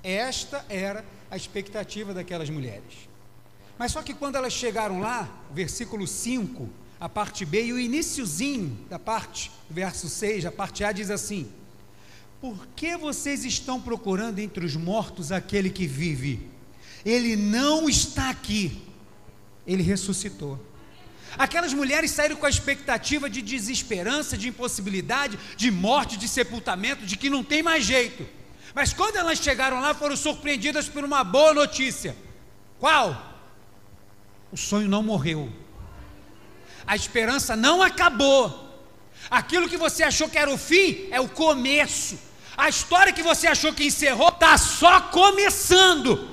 Esta 0.04 0.66
era 0.68 1.06
a 1.30 1.38
expectativa 1.38 2.14
daquelas 2.14 2.50
mulheres. 2.50 3.08
Mas 3.78 3.92
só 3.92 4.02
que 4.02 4.14
quando 4.14 4.36
elas 4.36 4.54
chegaram 4.54 5.00
lá, 5.00 5.30
versículo 5.54 6.06
5, 6.06 6.68
a 7.00 7.08
parte 7.08 7.46
B 7.46 7.66
e 7.66 7.74
o 7.74 7.80
iníciozinho 7.80 8.78
da 8.90 9.00
parte, 9.00 9.52
verso 9.70 10.10
6, 10.10 10.46
a 10.48 10.52
parte 10.52 10.84
A 10.84 10.92
diz 10.92 11.10
assim: 11.10 11.48
Por 12.42 12.68
que 12.76 12.98
vocês 12.98 13.46
estão 13.46 13.80
procurando 13.80 14.40
entre 14.40 14.66
os 14.66 14.76
mortos 14.76 15.32
aquele 15.32 15.70
que 15.70 15.88
vive? 15.88 16.51
Ele 17.06 17.36
não 17.36 17.90
está 17.90 18.30
aqui, 18.30 18.82
ele 19.66 19.84
ressuscitou. 19.84 20.60
Aquelas 21.38 21.74
mulheres 21.74 22.12
saíram 22.12 22.36
com 22.36 22.46
a 22.46 22.50
expectativa 22.50 23.30
de 23.30 23.42
desesperança, 23.42 24.38
de 24.38 24.50
impossibilidade, 24.50 25.40
de 25.56 25.72
morte, 25.72 26.18
de 26.18 26.28
sepultamento, 26.28 27.06
de 27.06 27.16
que 27.16 27.30
não 27.30 27.44
tem 27.44 27.64
mais 27.64 27.86
jeito. 27.86 28.28
Mas 28.74 28.94
quando 28.94 29.16
elas 29.16 29.40
chegaram 29.40 29.80
lá, 29.80 29.94
foram 29.94 30.16
surpreendidas 30.16 30.88
por 30.90 31.04
uma 31.04 31.24
boa 31.24 31.54
notícia. 31.54 32.16
Qual? 32.80 33.32
O 34.52 34.58
sonho 34.58 34.90
não 34.90 35.02
morreu. 35.02 35.52
A 36.86 36.96
esperança 36.96 37.56
não 37.56 37.82
acabou. 37.82 38.70
Aquilo 39.30 39.70
que 39.70 39.78
você 39.78 40.04
achou 40.04 40.28
que 40.28 40.38
era 40.38 40.52
o 40.52 40.58
fim 40.58 41.08
é 41.12 41.20
o 41.22 41.30
começo. 41.30 42.20
A 42.58 42.68
história 42.68 43.14
que 43.14 43.24
você 43.24 43.48
achou 43.48 43.74
que 43.74 43.86
encerrou 43.86 44.30
está 44.30 44.58
só 44.58 45.02
começando. 45.02 46.30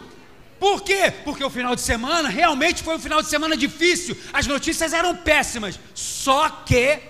Por 0.59 0.83
quê? 0.83 1.13
Porque 1.25 1.45
o 1.45 1.51
final 1.51 1.75
de 1.75 1.81
semana 1.81 2.29
realmente 2.29 2.83
foi 2.83 2.97
um 2.97 2.99
final 2.99 3.23
de 3.23 3.29
semana 3.29 3.57
difícil, 3.57 4.17
as 4.33 4.47
notícias 4.47 4.93
eram 4.93 5.17
péssimas. 5.17 5.79
Só 5.95 6.49
que 6.49 7.01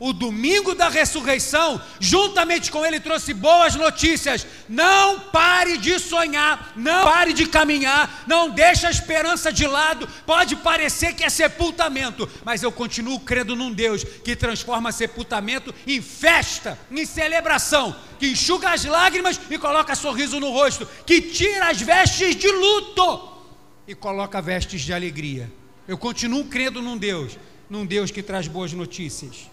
o 0.00 0.12
domingo 0.12 0.74
da 0.74 0.88
ressurreição, 0.88 1.80
juntamente 1.98 2.70
com 2.70 2.86
ele, 2.86 3.00
trouxe 3.00 3.34
boas 3.34 3.74
notícias. 3.74 4.46
Não 4.68 5.18
pare 5.18 5.76
de 5.76 5.98
sonhar, 5.98 6.72
não 6.76 7.04
pare 7.04 7.32
de 7.32 7.46
caminhar, 7.46 8.24
não 8.26 8.50
deixe 8.50 8.86
a 8.86 8.90
esperança 8.90 9.52
de 9.52 9.66
lado. 9.66 10.08
Pode 10.24 10.54
parecer 10.56 11.14
que 11.14 11.24
é 11.24 11.28
sepultamento, 11.28 12.28
mas 12.44 12.62
eu 12.62 12.70
continuo 12.70 13.18
crendo 13.20 13.56
num 13.56 13.72
Deus 13.72 14.04
que 14.04 14.36
transforma 14.36 14.92
sepultamento 14.92 15.74
em 15.86 16.00
festa, 16.00 16.78
em 16.90 17.04
celebração, 17.04 17.96
que 18.20 18.28
enxuga 18.28 18.70
as 18.70 18.84
lágrimas 18.84 19.40
e 19.50 19.58
coloca 19.58 19.96
sorriso 19.96 20.38
no 20.38 20.50
rosto, 20.50 20.88
que 21.04 21.20
tira 21.20 21.70
as 21.70 21.80
vestes 21.80 22.36
de 22.36 22.48
luto 22.48 23.36
e 23.86 23.94
coloca 23.94 24.40
vestes 24.40 24.82
de 24.82 24.92
alegria. 24.92 25.50
Eu 25.88 25.98
continuo 25.98 26.44
crendo 26.44 26.80
num 26.80 26.96
Deus, 26.96 27.36
num 27.68 27.84
Deus 27.84 28.10
que 28.10 28.22
traz 28.22 28.46
boas 28.46 28.72
notícias. 28.72 29.48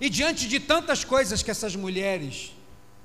E 0.00 0.08
diante 0.08 0.46
de 0.46 0.60
tantas 0.60 1.04
coisas 1.04 1.42
que 1.42 1.50
essas 1.50 1.74
mulheres 1.74 2.52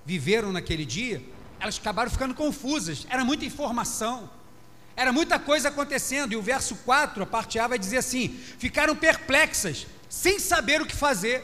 viveram 0.06 0.52
naquele 0.52 0.86
dia, 0.86 1.22
elas 1.60 1.78
acabaram 1.78 2.10
ficando 2.10 2.34
confusas. 2.34 3.06
Era 3.10 3.24
muita 3.24 3.46
informação, 3.46 4.30
era 4.96 5.12
muita 5.12 5.40
coisa 5.40 5.70
acontecendo. 5.70 6.34
E 6.34 6.36
o 6.36 6.42
verso 6.42 6.76
4, 6.78 7.24
a 7.24 7.26
parte 7.26 7.60
A, 7.60 7.68
vai 7.68 7.80
dizer 7.80 7.98
assim: 7.98 8.30
ficaram 8.58 8.96
perplexas, 8.96 9.88
sem 10.10 10.40
saber 10.40 10.82
o 10.82 10.86
que 10.86 10.96
fazer. 10.96 11.44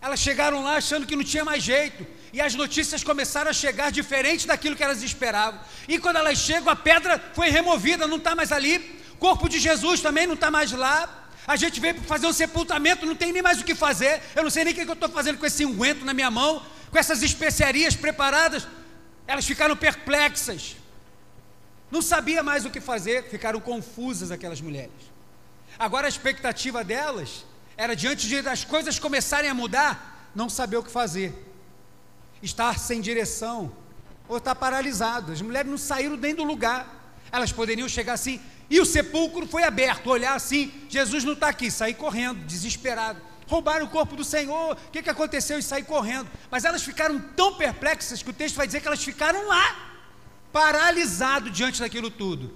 Elas 0.00 0.20
chegaram 0.20 0.62
lá 0.62 0.76
achando 0.76 1.06
que 1.06 1.16
não 1.16 1.24
tinha 1.24 1.44
mais 1.44 1.62
jeito. 1.62 2.06
E 2.32 2.40
as 2.40 2.54
notícias 2.54 3.02
começaram 3.02 3.50
a 3.50 3.52
chegar 3.52 3.90
diferente 3.90 4.46
daquilo 4.46 4.76
que 4.76 4.82
elas 4.82 5.02
esperavam. 5.02 5.60
E 5.88 5.98
quando 5.98 6.16
elas 6.16 6.38
chegam, 6.38 6.72
a 6.72 6.76
pedra 6.76 7.20
foi 7.34 7.50
removida, 7.50 8.06
não 8.06 8.16
está 8.16 8.34
mais 8.34 8.52
ali. 8.52 9.00
O 9.14 9.16
corpo 9.16 9.48
de 9.48 9.58
Jesus 9.58 10.00
também 10.00 10.26
não 10.26 10.34
está 10.34 10.50
mais 10.50 10.70
lá. 10.70 11.17
A 11.48 11.56
gente 11.56 11.80
veio 11.80 11.94
para 11.94 12.04
fazer 12.04 12.26
um 12.26 12.32
sepultamento, 12.32 13.06
não 13.06 13.14
tem 13.14 13.32
nem 13.32 13.40
mais 13.40 13.58
o 13.58 13.64
que 13.64 13.74
fazer. 13.74 14.20
Eu 14.36 14.42
não 14.42 14.50
sei 14.50 14.64
nem 14.64 14.74
o 14.74 14.76
que 14.76 14.82
eu 14.82 14.92
estou 14.92 15.08
fazendo 15.08 15.38
com 15.38 15.46
esse 15.46 15.64
unguento 15.64 16.04
na 16.04 16.12
minha 16.12 16.30
mão, 16.30 16.62
com 16.90 16.98
essas 16.98 17.22
especiarias 17.22 17.96
preparadas. 17.96 18.68
Elas 19.26 19.46
ficaram 19.46 19.74
perplexas. 19.74 20.76
Não 21.90 22.02
sabia 22.02 22.42
mais 22.42 22.66
o 22.66 22.70
que 22.70 22.82
fazer, 22.82 23.30
ficaram 23.30 23.60
confusas 23.60 24.30
aquelas 24.30 24.60
mulheres. 24.60 24.92
Agora 25.78 26.06
a 26.06 26.08
expectativa 26.10 26.84
delas 26.84 27.46
era 27.78 27.96
diante 27.96 28.28
de 28.28 28.42
das 28.42 28.62
coisas 28.62 28.98
começarem 28.98 29.48
a 29.48 29.54
mudar, 29.54 30.30
não 30.34 30.50
saber 30.50 30.76
o 30.76 30.82
que 30.82 30.90
fazer. 30.90 31.32
Estar 32.42 32.78
sem 32.78 33.00
direção 33.00 33.72
ou 34.28 34.36
estar 34.36 34.54
paralisado. 34.54 35.32
As 35.32 35.40
mulheres 35.40 35.70
não 35.70 35.78
saíram 35.78 36.14
nem 36.14 36.34
do 36.34 36.44
lugar. 36.44 36.94
Elas 37.32 37.52
poderiam 37.52 37.88
chegar 37.88 38.12
assim, 38.12 38.38
e 38.70 38.80
o 38.80 38.86
sepulcro 38.86 39.46
foi 39.46 39.62
aberto, 39.62 40.10
olhar 40.10 40.34
assim, 40.34 40.72
Jesus 40.88 41.24
não 41.24 41.32
está 41.32 41.48
aqui, 41.48 41.70
sair 41.70 41.94
correndo, 41.94 42.44
desesperado. 42.44 43.20
Roubaram 43.46 43.86
o 43.86 43.88
corpo 43.88 44.14
do 44.14 44.22
Senhor, 44.22 44.72
o 44.72 44.90
que, 44.90 45.02
que 45.02 45.08
aconteceu? 45.08 45.58
E 45.58 45.62
sair 45.62 45.84
correndo. 45.84 46.28
Mas 46.50 46.66
elas 46.66 46.82
ficaram 46.82 47.18
tão 47.34 47.54
perplexas 47.54 48.22
que 48.22 48.28
o 48.28 48.32
texto 48.32 48.56
vai 48.56 48.66
dizer 48.66 48.80
que 48.80 48.86
elas 48.86 49.02
ficaram 49.02 49.46
lá, 49.48 49.96
paralisadas 50.52 51.50
diante 51.50 51.80
daquilo 51.80 52.10
tudo. 52.10 52.54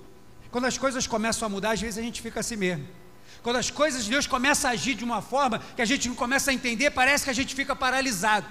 Quando 0.50 0.66
as 0.66 0.76
coisas 0.76 1.06
começam 1.06 1.46
a 1.46 1.48
mudar, 1.48 1.72
às 1.72 1.80
vezes 1.80 1.96
a 1.98 2.02
gente 2.02 2.20
fica 2.20 2.40
assim 2.40 2.56
mesmo. 2.56 2.86
Quando 3.42 3.56
as 3.56 3.70
coisas 3.70 4.04
de 4.04 4.10
Deus 4.10 4.26
começam 4.26 4.70
a 4.70 4.74
agir 4.74 4.94
de 4.94 5.02
uma 5.02 5.22
forma 5.22 5.60
que 5.74 5.80
a 5.80 5.86
gente 5.86 6.08
não 6.08 6.14
começa 6.14 6.50
a 6.50 6.54
entender, 6.54 6.90
parece 6.90 7.24
que 7.24 7.30
a 7.30 7.34
gente 7.34 7.54
fica 7.54 7.74
paralisado. 7.74 8.46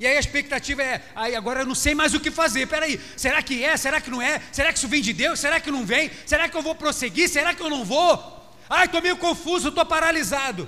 E 0.00 0.06
aí 0.06 0.16
a 0.16 0.20
expectativa 0.20 0.82
é, 0.82 1.02
aí 1.14 1.36
agora 1.36 1.60
eu 1.60 1.66
não 1.66 1.74
sei 1.74 1.94
mais 1.94 2.14
o 2.14 2.20
que 2.20 2.30
fazer. 2.30 2.66
Peraí, 2.66 2.98
será 3.18 3.42
que 3.42 3.62
é? 3.62 3.76
Será 3.76 4.00
que 4.00 4.10
não 4.10 4.22
é? 4.22 4.40
Será 4.50 4.72
que 4.72 4.78
isso 4.78 4.88
vem 4.88 5.02
de 5.02 5.12
Deus? 5.12 5.38
Será 5.38 5.60
que 5.60 5.70
não 5.70 5.84
vem? 5.84 6.10
Será 6.24 6.48
que 6.48 6.56
eu 6.56 6.62
vou 6.62 6.74
prosseguir? 6.74 7.28
Será 7.28 7.52
que 7.52 7.62
eu 7.62 7.68
não 7.68 7.84
vou? 7.84 8.40
Ai, 8.68 8.86
estou 8.86 9.02
meio 9.02 9.18
confuso, 9.18 9.68
estou 9.68 9.84
paralisado. 9.84 10.66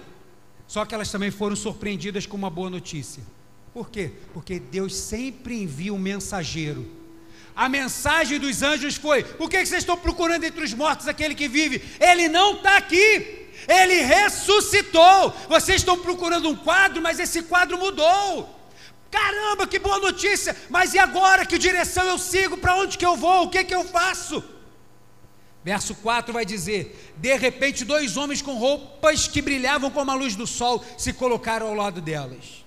Só 0.69 0.85
que 0.85 0.95
elas 0.95 1.11
também 1.11 1.31
foram 1.31 1.57
surpreendidas 1.57 2.27
com 2.27 2.37
uma 2.37 2.51
boa 2.51 2.69
notícia. 2.69 3.23
Por 3.73 3.89
quê? 3.89 4.11
Porque 4.35 4.61
Deus 4.61 4.95
sempre 4.95 5.63
envia 5.63 5.95
um 5.95 5.99
mensageiro. 5.99 6.87
A 7.57 7.71
mensagem 7.71 8.39
dos 8.39 8.63
anjos 8.63 8.97
foi: 8.97 9.25
por 9.25 9.49
que 9.49 9.65
vocês 9.65 9.83
estão 9.83 9.97
procurando 9.97 10.45
entre 10.45 10.63
os 10.63 10.75
mortos 10.75 11.09
aquele 11.09 11.35
que 11.35 11.49
vive? 11.49 11.83
Ele 11.99 12.29
não 12.29 12.57
está 12.57 12.77
aqui. 12.77 13.49
Ele 13.67 14.03
ressuscitou. 14.03 15.31
Vocês 15.49 15.81
estão 15.81 15.99
procurando 15.99 16.51
um 16.51 16.57
quadro, 16.57 17.01
mas 17.01 17.19
esse 17.19 17.43
quadro 17.45 17.79
mudou. 17.79 18.62
Caramba, 19.13 19.67
que 19.67 19.79
boa 19.79 19.99
notícia! 19.99 20.57
Mas 20.71 20.95
e 20.95 20.99
agora? 20.99 21.45
Que 21.45 21.59
direção 21.59 22.03
eu 22.05 22.19
sigo? 22.19 22.57
Para 22.57 22.77
onde 22.77 22.97
que 22.97 23.05
eu 23.05 23.15
vou? 23.15 23.45
O 23.45 23.51
que 23.51 23.63
que 23.63 23.75
eu 23.75 23.85
faço? 23.85 24.43
Verso 25.63 25.95
4 25.97 26.33
vai 26.33 26.47
dizer: 26.47 27.13
De 27.19 27.37
repente, 27.37 27.85
dois 27.85 28.17
homens 28.17 28.41
com 28.41 28.55
roupas 28.55 29.29
que 29.29 29.43
brilhavam 29.43 29.91
como 29.91 30.11
a 30.11 30.15
luz 30.15 30.35
do 30.35 30.47
sol 30.47 30.83
se 30.97 31.13
colocaram 31.13 31.67
ao 31.67 31.75
lado 31.75 32.01
delas. 32.01 32.65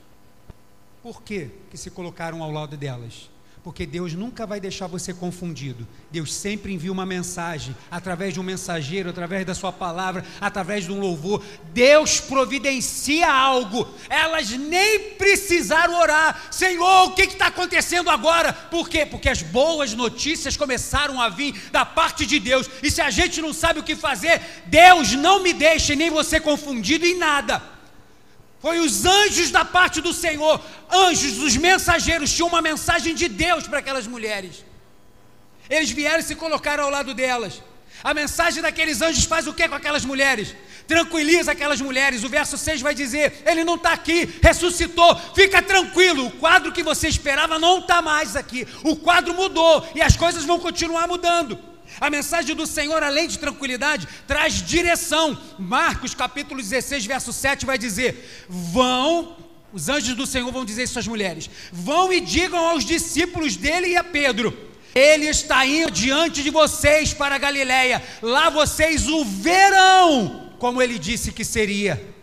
Por 1.02 1.24
que, 1.24 1.50
que 1.72 1.78
se 1.78 1.90
colocaram 1.90 2.44
ao 2.44 2.52
lado 2.52 2.78
delas? 2.78 3.30
Porque 3.66 3.84
Deus 3.84 4.14
nunca 4.14 4.46
vai 4.46 4.60
deixar 4.60 4.86
você 4.86 5.12
confundido. 5.12 5.88
Deus 6.12 6.32
sempre 6.32 6.72
envia 6.72 6.92
uma 6.92 7.04
mensagem, 7.04 7.76
através 7.90 8.32
de 8.32 8.40
um 8.40 8.44
mensageiro, 8.44 9.10
através 9.10 9.44
da 9.44 9.56
sua 9.56 9.72
palavra, 9.74 10.24
através 10.40 10.86
de 10.86 10.92
um 10.92 11.00
louvor. 11.00 11.44
Deus 11.74 12.20
providencia 12.20 13.28
algo. 13.28 13.88
Elas 14.08 14.52
nem 14.52 15.14
precisaram 15.14 16.00
orar. 16.00 16.44
Senhor, 16.52 17.06
o 17.06 17.16
que 17.16 17.24
está 17.24 17.48
acontecendo 17.48 18.12
agora? 18.12 18.54
Por 18.54 18.88
quê? 18.88 19.04
Porque 19.04 19.30
as 19.30 19.42
boas 19.42 19.96
notícias 19.96 20.56
começaram 20.56 21.20
a 21.20 21.28
vir 21.28 21.60
da 21.72 21.84
parte 21.84 22.24
de 22.24 22.40
Deus. 22.40 22.70
E 22.84 22.92
se 22.92 23.02
a 23.02 23.10
gente 23.10 23.42
não 23.42 23.52
sabe 23.52 23.80
o 23.80 23.84
que 23.84 23.96
fazer, 23.96 24.44
Deus 24.68 25.14
não 25.14 25.42
me 25.42 25.54
deixe 25.54 25.96
nem 25.96 26.12
você 26.12 26.40
confundido 26.40 27.04
em 27.04 27.18
nada. 27.18 27.75
Foi 28.60 28.80
os 28.80 29.06
anjos 29.06 29.52
da 29.52 29.64
parte 29.64 30.02
do 30.02 30.14
Senhor, 30.14 30.60
anjos, 30.92 31.38
os 31.40 31.56
mensageiros, 31.56 32.34
tinham 32.34 32.48
uma 32.48 32.62
mensagem 32.62 33.14
de 33.14 33.28
Deus 33.28 33.68
para 33.68 33.80
aquelas 33.80 34.08
mulheres. 34.08 34.64
Eles 35.70 35.92
vieram 35.92 36.20
e 36.20 36.24
se 36.24 36.36
colocaram 36.36 36.84
ao 36.86 36.90
lado 36.90 37.14
delas. 37.14 37.62
A 38.04 38.14
mensagem 38.14 38.62
daqueles 38.62 39.02
anjos 39.02 39.26
faz 39.26 39.48
o 39.48 39.54
que 39.54 39.68
com 39.68 39.76
aquelas 39.76 40.06
mulheres? 40.06 40.56
Tranquiliza 40.88 41.52
aquelas 41.52 41.82
mulheres. 41.82 42.24
O 42.24 42.30
verso 42.30 42.58
6 42.58 42.82
vai 42.82 42.94
dizer: 42.94 43.44
Ele 43.46 43.64
não 43.64 43.76
está 43.76 43.94
aqui, 43.94 44.40
ressuscitou, 44.42 45.16
fica 45.34 45.62
tranquilo. 45.62 46.28
O 46.28 46.32
quadro 46.32 46.72
que 46.72 46.84
você 46.84 47.08
esperava 47.08 47.58
não 47.58 47.80
está 47.80 48.02
mais 48.02 48.36
aqui. 48.36 48.68
O 48.84 48.96
quadro 48.96 49.34
mudou 49.34 49.88
e 49.96 50.02
as 50.02 50.16
coisas 50.16 50.46
vão 50.46 50.60
continuar 50.60 51.08
mudando. 51.08 51.75
A 52.00 52.10
mensagem 52.10 52.56
do 52.56 52.66
Senhor, 52.68 53.02
além 53.02 53.28
de 53.28 53.40
tranquilidade, 53.40 54.08
traz 54.28 54.54
direção. 54.56 55.38
Marcos 55.58 56.14
capítulo 56.14 56.62
16, 56.62 57.06
verso 57.06 57.32
7 57.32 57.66
vai 57.66 57.78
dizer: 57.78 58.46
Vão, 58.50 59.38
os 59.72 59.90
anjos 59.90 60.16
do 60.16 60.26
Senhor 60.26 60.52
vão 60.52 60.66
dizer 60.66 60.84
isso 60.84 61.00
às 61.00 61.08
mulheres: 61.08 61.50
Vão 61.72 62.12
e 62.12 62.20
digam 62.20 62.60
aos 62.60 62.84
discípulos 62.84 63.56
dele 63.56 63.90
e 63.90 63.98
a 63.98 64.04
Pedro: 64.04 64.58
Ele 64.94 65.28
está 65.28 65.66
indo 65.66 65.92
diante 65.92 66.44
de 66.44 66.50
vocês 66.50 67.14
para 67.14 67.36
a 67.36 67.40
Galiléia, 67.40 68.04
lá 68.22 68.50
vocês 68.50 69.08
o 69.08 69.24
verão, 69.24 70.52
como 70.60 70.82
ele 70.82 71.00
disse 71.00 71.32
que 71.32 71.46
seria. 71.46 72.16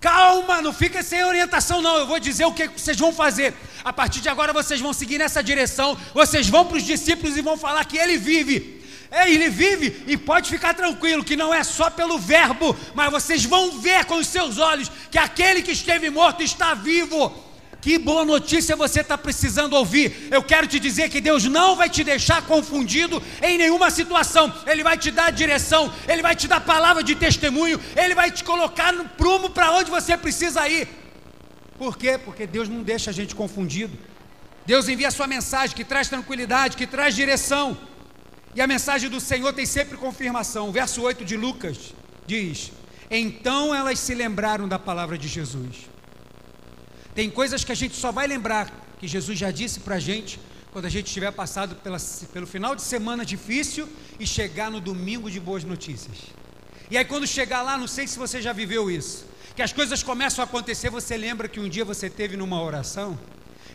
Calma, 0.00 0.62
não 0.62 0.72
fica 0.72 1.02
sem 1.02 1.22
orientação, 1.22 1.82
não. 1.82 1.98
Eu 1.98 2.06
vou 2.06 2.18
dizer 2.18 2.46
o 2.46 2.54
que 2.54 2.68
vocês 2.68 2.96
vão 2.96 3.12
fazer. 3.12 3.52
A 3.84 3.92
partir 3.92 4.22
de 4.22 4.30
agora, 4.30 4.50
vocês 4.50 4.80
vão 4.80 4.94
seguir 4.94 5.18
nessa 5.18 5.42
direção. 5.42 5.94
Vocês 6.14 6.48
vão 6.48 6.64
para 6.64 6.78
os 6.78 6.84
discípulos 6.84 7.36
e 7.36 7.42
vão 7.42 7.58
falar 7.58 7.84
que 7.84 7.98
ele 7.98 8.16
vive. 8.16 8.79
É, 9.10 9.28
ele 9.28 9.48
vive 9.48 10.04
e 10.06 10.16
pode 10.16 10.48
ficar 10.48 10.72
tranquilo 10.72 11.24
que 11.24 11.36
não 11.36 11.52
é 11.52 11.64
só 11.64 11.90
pelo 11.90 12.16
verbo, 12.16 12.76
mas 12.94 13.10
vocês 13.10 13.44
vão 13.44 13.80
ver 13.80 14.04
com 14.04 14.14
os 14.14 14.26
seus 14.28 14.58
olhos 14.58 14.90
que 15.10 15.18
aquele 15.18 15.62
que 15.62 15.72
esteve 15.72 16.08
morto 16.10 16.42
está 16.42 16.74
vivo. 16.74 17.50
Que 17.80 17.98
boa 17.98 18.24
notícia 18.24 18.76
você 18.76 19.00
está 19.00 19.16
precisando 19.16 19.72
ouvir. 19.72 20.28
Eu 20.30 20.42
quero 20.42 20.66
te 20.66 20.78
dizer 20.78 21.08
que 21.08 21.20
Deus 21.20 21.44
não 21.44 21.74
vai 21.74 21.88
te 21.88 22.04
deixar 22.04 22.42
confundido 22.42 23.22
em 23.42 23.56
nenhuma 23.56 23.90
situação. 23.90 24.52
Ele 24.66 24.84
vai 24.84 24.98
te 24.98 25.10
dar 25.10 25.32
direção, 25.32 25.92
Ele 26.06 26.22
vai 26.22 26.36
te 26.36 26.46
dar 26.46 26.60
palavra 26.60 27.02
de 27.02 27.14
testemunho, 27.14 27.80
Ele 27.96 28.14
vai 28.14 28.30
te 28.30 28.44
colocar 28.44 28.92
no 28.92 29.08
prumo 29.08 29.50
para 29.50 29.72
onde 29.72 29.90
você 29.90 30.16
precisa 30.16 30.68
ir. 30.68 30.86
Por 31.78 31.96
quê? 31.96 32.18
Porque 32.18 32.46
Deus 32.46 32.68
não 32.68 32.82
deixa 32.82 33.10
a 33.10 33.14
gente 33.14 33.34
confundido. 33.34 33.98
Deus 34.66 34.86
envia 34.86 35.08
a 35.08 35.10
sua 35.10 35.26
mensagem 35.26 35.74
que 35.74 35.82
traz 35.82 36.06
tranquilidade, 36.08 36.76
que 36.76 36.86
traz 36.86 37.16
direção. 37.16 37.76
E 38.54 38.60
a 38.60 38.66
mensagem 38.66 39.08
do 39.08 39.20
Senhor 39.20 39.52
tem 39.52 39.64
sempre 39.64 39.96
confirmação. 39.96 40.68
O 40.68 40.72
verso 40.72 41.02
8 41.02 41.24
de 41.24 41.36
Lucas 41.36 41.94
diz: 42.26 42.72
Então 43.10 43.74
elas 43.74 43.98
se 43.98 44.14
lembraram 44.14 44.66
da 44.66 44.78
palavra 44.78 45.16
de 45.16 45.28
Jesus. 45.28 45.88
Tem 47.14 47.30
coisas 47.30 47.64
que 47.64 47.72
a 47.72 47.76
gente 47.76 47.94
só 47.94 48.10
vai 48.10 48.26
lembrar, 48.26 48.70
que 48.98 49.06
Jesus 49.06 49.38
já 49.38 49.50
disse 49.50 49.80
para 49.80 49.96
a 49.96 50.00
gente, 50.00 50.40
quando 50.72 50.84
a 50.84 50.88
gente 50.88 51.06
estiver 51.06 51.30
passado 51.32 51.76
pela, 51.76 51.98
pelo 52.32 52.46
final 52.46 52.74
de 52.74 52.82
semana 52.82 53.24
difícil 53.24 53.88
e 54.18 54.26
chegar 54.26 54.70
no 54.70 54.80
domingo 54.80 55.30
de 55.30 55.40
boas 55.40 55.64
notícias. 55.64 56.18
E 56.90 56.96
aí, 56.96 57.04
quando 57.04 57.26
chegar 57.26 57.62
lá, 57.62 57.78
não 57.78 57.86
sei 57.86 58.06
se 58.06 58.18
você 58.18 58.42
já 58.42 58.52
viveu 58.52 58.90
isso, 58.90 59.26
que 59.54 59.62
as 59.62 59.72
coisas 59.72 60.02
começam 60.02 60.42
a 60.42 60.46
acontecer, 60.46 60.90
você 60.90 61.16
lembra 61.16 61.48
que 61.48 61.60
um 61.60 61.68
dia 61.68 61.84
você 61.84 62.10
teve 62.10 62.36
numa 62.36 62.60
oração 62.60 63.18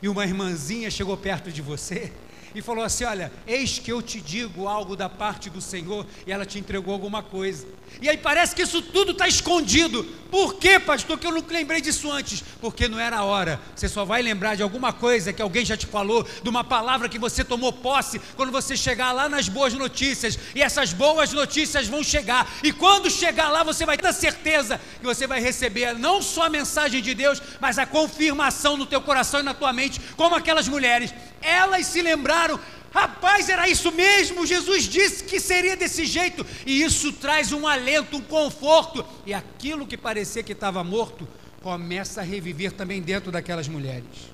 e 0.01 0.09
uma 0.09 0.25
irmãzinha 0.25 0.89
chegou 0.91 1.15
perto 1.15 1.51
de 1.51 1.61
você 1.61 2.11
e 2.55 2.61
falou 2.61 2.83
assim: 2.83 3.03
Olha, 3.03 3.31
eis 3.45 3.77
que 3.77 3.91
eu 3.91 4.01
te 4.01 4.21
digo 4.21 4.67
algo 4.67 4.95
da 4.95 5.09
parte 5.09 5.49
do 5.49 5.59
Senhor, 5.61 6.07
e 6.25 6.31
ela 6.31 6.45
te 6.45 6.57
entregou 6.57 6.93
alguma 6.93 7.21
coisa. 7.21 7.67
E 8.01 8.09
aí 8.09 8.17
parece 8.17 8.55
que 8.55 8.61
isso 8.61 8.81
tudo 8.81 9.11
está 9.11 9.27
escondido. 9.27 10.03
Por 10.31 10.55
quê, 10.55 10.79
pastor, 10.79 11.17
que 11.17 11.25
eu 11.25 11.31
não 11.31 11.43
lembrei 11.47 11.79
disso 11.79 12.11
antes? 12.11 12.43
Porque 12.59 12.89
não 12.89 12.99
era 12.99 13.17
a 13.17 13.23
hora. 13.23 13.59
Você 13.73 13.87
só 13.87 14.03
vai 14.03 14.21
lembrar 14.21 14.55
de 14.55 14.63
alguma 14.63 14.91
coisa 14.91 15.31
que 15.31 15.41
alguém 15.41 15.63
já 15.63 15.77
te 15.77 15.85
falou, 15.85 16.23
de 16.23 16.49
uma 16.49 16.63
palavra 16.63 17.07
que 17.07 17.17
você 17.17 17.43
tomou 17.43 17.71
posse, 17.71 18.19
quando 18.35 18.51
você 18.51 18.75
chegar 18.75 19.11
lá 19.13 19.29
nas 19.29 19.47
boas 19.47 19.73
notícias. 19.73 20.37
E 20.53 20.61
essas 20.61 20.91
boas 20.91 21.31
notícias 21.31 21.87
vão 21.87 22.03
chegar. 22.03 22.51
E 22.63 22.73
quando 22.73 23.09
chegar 23.09 23.49
lá, 23.49 23.63
você 23.63 23.85
vai 23.85 23.97
ter 23.97 24.11
certeza 24.13 24.79
que 24.99 25.05
você 25.05 25.25
vai 25.25 25.39
receber 25.39 25.93
não 25.93 26.21
só 26.21 26.43
a 26.43 26.49
mensagem 26.49 27.01
de 27.01 27.13
Deus, 27.13 27.41
mas 27.61 27.77
a 27.77 27.85
confirmação 27.85 28.75
no 28.75 28.85
teu 28.85 29.01
coração 29.01 29.39
e 29.39 29.43
na 29.43 29.53
tua 29.53 29.71
mente, 29.71 30.01
como 30.17 30.35
aquelas 30.35 30.67
mulheres. 30.67 31.13
Elas 31.45 31.85
se 31.85 32.01
lembraram 32.01 32.59
Rapaz, 32.95 33.49
era 33.49 33.67
isso 33.67 33.91
mesmo. 33.91 34.45
Jesus 34.45 34.83
disse 34.83 35.25
que 35.25 35.37
seria 35.37 35.75
desse 35.75 36.05
jeito, 36.05 36.45
e 36.65 36.81
isso 36.81 37.11
traz 37.11 37.51
um 37.51 37.67
alento, 37.67 38.15
um 38.15 38.21
conforto. 38.21 39.05
E 39.25 39.33
aquilo 39.33 39.85
que 39.85 39.97
parecia 39.97 40.41
que 40.41 40.53
estava 40.53 40.81
morto 40.81 41.27
começa 41.61 42.21
a 42.21 42.23
reviver 42.23 42.71
também 42.71 43.01
dentro 43.01 43.33
daquelas 43.33 43.67
mulheres. 43.67 44.31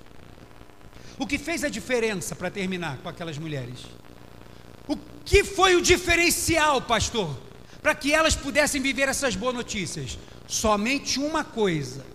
O 1.17 1.25
que 1.25 1.39
fez 1.39 1.63
a 1.63 1.69
diferença 1.69 2.35
para 2.35 2.51
terminar 2.51 2.97
com 2.97 3.09
aquelas 3.09 3.39
mulheres? 3.39 3.79
O 4.87 4.95
que 5.25 5.43
foi 5.43 5.75
o 5.75 5.81
diferencial, 5.81 6.83
pastor, 6.83 7.35
para 7.81 7.95
que 7.95 8.13
elas 8.13 8.35
pudessem 8.35 8.79
viver 8.79 9.09
essas 9.09 9.35
boas 9.35 9.55
notícias? 9.55 10.19
Somente 10.47 11.19
uma 11.19 11.43
coisa, 11.43 12.05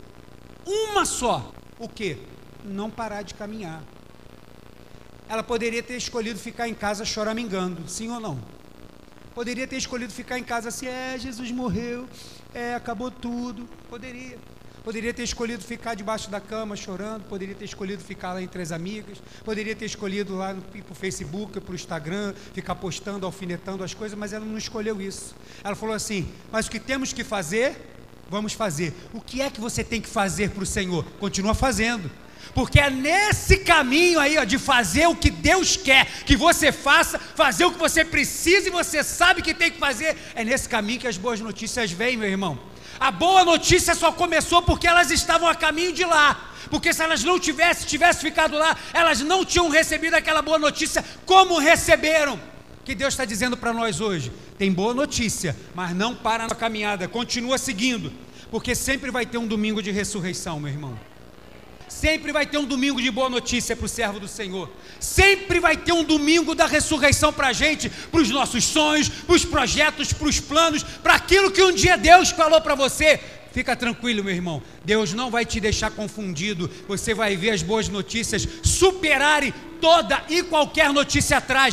uma 0.65 1.05
só. 1.05 1.53
O 1.77 1.89
que? 1.89 2.19
Não 2.65 2.89
parar 2.89 3.23
de 3.23 3.35
caminhar 3.35 3.83
ela 5.29 5.43
poderia 5.43 5.83
ter 5.83 5.97
escolhido 5.97 6.39
ficar 6.39 6.69
em 6.69 6.75
casa 6.75 7.05
choramingando, 7.05 7.89
sim 7.89 8.11
ou 8.11 8.21
não? 8.21 8.39
Poderia 9.35 9.67
ter 9.67 9.77
escolhido 9.77 10.13
ficar 10.13 10.39
em 10.39 10.45
casa 10.45 10.69
assim, 10.69 10.87
é, 10.87 11.19
Jesus 11.19 11.51
morreu, 11.51 12.09
é, 12.55 12.75
acabou 12.75 13.11
tudo. 13.11 13.69
Poderia. 13.89 14.39
Poderia 14.83 15.13
ter 15.13 15.25
escolhido 15.25 15.65
ficar 15.65 15.95
debaixo 15.95 16.31
da 16.31 16.41
cama 16.41 16.77
chorando, 16.77 17.25
poderia 17.25 17.57
ter 17.57 17.65
escolhido 17.65 18.05
ficar 18.05 18.35
lá 18.35 18.41
entre 18.41 18.63
as 18.63 18.71
amigas, 18.71 19.21
poderia 19.45 19.75
ter 19.75 19.85
escolhido 19.85 20.37
lá 20.37 20.55
no 20.55 20.63
Facebook, 20.95 21.61
para 21.61 21.73
o 21.73 21.75
Instagram, 21.75 22.33
ficar 22.55 22.77
postando, 22.77 23.27
alfinetando 23.27 23.83
as 23.83 23.93
coisas, 23.93 24.17
mas 24.17 24.33
ela 24.33 24.45
não 24.45 24.57
escolheu 24.57 25.03
isso. 25.03 25.35
Ela 25.65 25.75
falou 25.75 25.93
assim: 25.93 26.29
mas 26.53 26.69
o 26.69 26.71
que 26.71 26.79
temos 26.79 27.13
que 27.13 27.25
fazer, 27.25 27.77
vamos 28.31 28.53
fazer. 28.53 28.95
O 29.13 29.21
que 29.21 29.43
é 29.43 29.51
que 29.51 29.61
você 29.61 29.83
tem 29.83 30.01
que 30.01 30.09
fazer 30.09 30.51
para 30.51 30.63
o 30.63 30.67
Senhor? 30.67 31.05
Continua 31.19 31.53
fazendo 31.53 32.09
porque 32.55 32.81
é 32.81 32.91
nesse 32.91 33.59
caminho 33.59 34.19
aí 34.19 34.39
ó, 34.39 34.45
de 34.45 34.59
fazer 34.59 35.07
o 35.07 35.15
que 35.15 35.31
Deus 35.31 35.77
quer 35.77 36.07
que 36.25 36.37
você 36.37 36.73
faça, 36.73 37.19
fazer 37.19 37.65
o 37.65 37.73
que 37.73 37.79
você 37.79 38.05
precisa 38.05 38.69
e 38.69 38.71
você 38.71 39.03
sabe 39.03 39.43
que 39.43 39.55
tem 39.55 39.71
que 39.71 39.79
fazer, 39.79 40.17
é 40.35 40.45
nesse 40.45 40.69
caminho 40.69 41.01
que 41.01 41.09
as 41.09 41.17
boas 41.17 41.41
notícias 41.41 41.91
vêm, 41.91 42.17
meu 42.17 42.29
irmão. 42.29 42.59
A 42.99 43.11
boa 43.11 43.45
notícia 43.45 43.95
só 43.95 44.11
começou 44.11 44.63
porque 44.63 44.87
elas 44.87 45.11
estavam 45.11 45.49
a 45.49 45.55
caminho 45.55 45.93
de 45.93 46.05
lá. 46.05 46.53
Porque 46.71 46.93
se 46.93 47.03
elas 47.03 47.23
não 47.23 47.39
tivessem, 47.39 47.87
tivessem 47.87 48.23
ficado 48.23 48.57
lá, 48.57 48.77
elas 48.93 49.21
não 49.21 49.45
tinham 49.45 49.69
recebido 49.69 50.15
aquela 50.15 50.43
boa 50.43 50.59
notícia 50.59 51.05
como 51.25 51.59
receberam. 51.59 52.41
Que 52.85 52.95
Deus 52.95 53.15
está 53.15 53.25
dizendo 53.25 53.57
para 53.57 53.73
nós 53.73 54.01
hoje: 54.01 54.33
tem 54.59 54.73
boa 54.73 54.95
notícia, 54.95 55.57
mas 55.75 55.95
não 55.95 56.15
para 56.15 56.47
na 56.47 56.55
caminhada, 56.55 57.07
continua 57.09 57.59
seguindo, 57.59 58.13
porque 58.51 58.75
sempre 58.75 59.11
vai 59.11 59.27
ter 59.27 59.39
um 59.39 59.47
domingo 59.47 59.83
de 59.83 59.91
ressurreição, 59.91 60.59
meu 60.59 60.73
irmão. 60.73 60.99
Sempre 61.89 62.33
vai 62.33 62.45
ter 62.47 62.59
um 62.59 62.65
domingo 62.65 63.01
de 63.01 63.11
boa 63.11 63.29
notícia 63.29 63.77
para 63.77 63.87
o 63.87 63.89
servo 63.89 64.21
do 64.21 64.29
Senhor. 64.29 64.71
Sempre 64.99 65.61
vai 65.61 65.77
ter 65.77 65.93
um 65.93 66.05
domingo 66.05 66.55
da 66.55 66.67
ressurreição 66.67 67.33
para 67.33 67.49
a 67.49 67.53
gente, 67.53 67.89
para 67.89 68.21
os 68.21 68.31
nossos 68.31 68.65
sonhos, 68.65 69.09
para 69.09 69.35
os 69.35 69.45
projetos, 69.45 70.13
para 70.13 70.29
os 70.29 70.41
planos, 70.41 70.83
para 70.83 71.15
aquilo 71.15 71.51
que 71.51 71.63
um 71.63 71.73
dia 71.73 71.97
Deus 71.97 72.31
falou 72.31 72.61
para 72.61 72.75
você. 72.75 73.21
Fica 73.57 73.75
tranquilo, 73.75 74.23
meu 74.23 74.35
irmão. 74.35 74.63
Deus 74.85 75.15
não 75.15 75.31
vai 75.31 75.47
te 75.47 75.59
deixar 75.59 75.91
confundido. 75.91 76.71
Você 76.87 77.15
vai 77.15 77.37
ver 77.37 77.53
as 77.53 77.63
boas 77.63 77.89
notícias 77.89 78.47
superarem 78.63 79.55
toda 79.81 80.23
e 80.29 80.43
qualquer 80.43 80.93
notícia 80.93 81.39
atrás. 81.39 81.65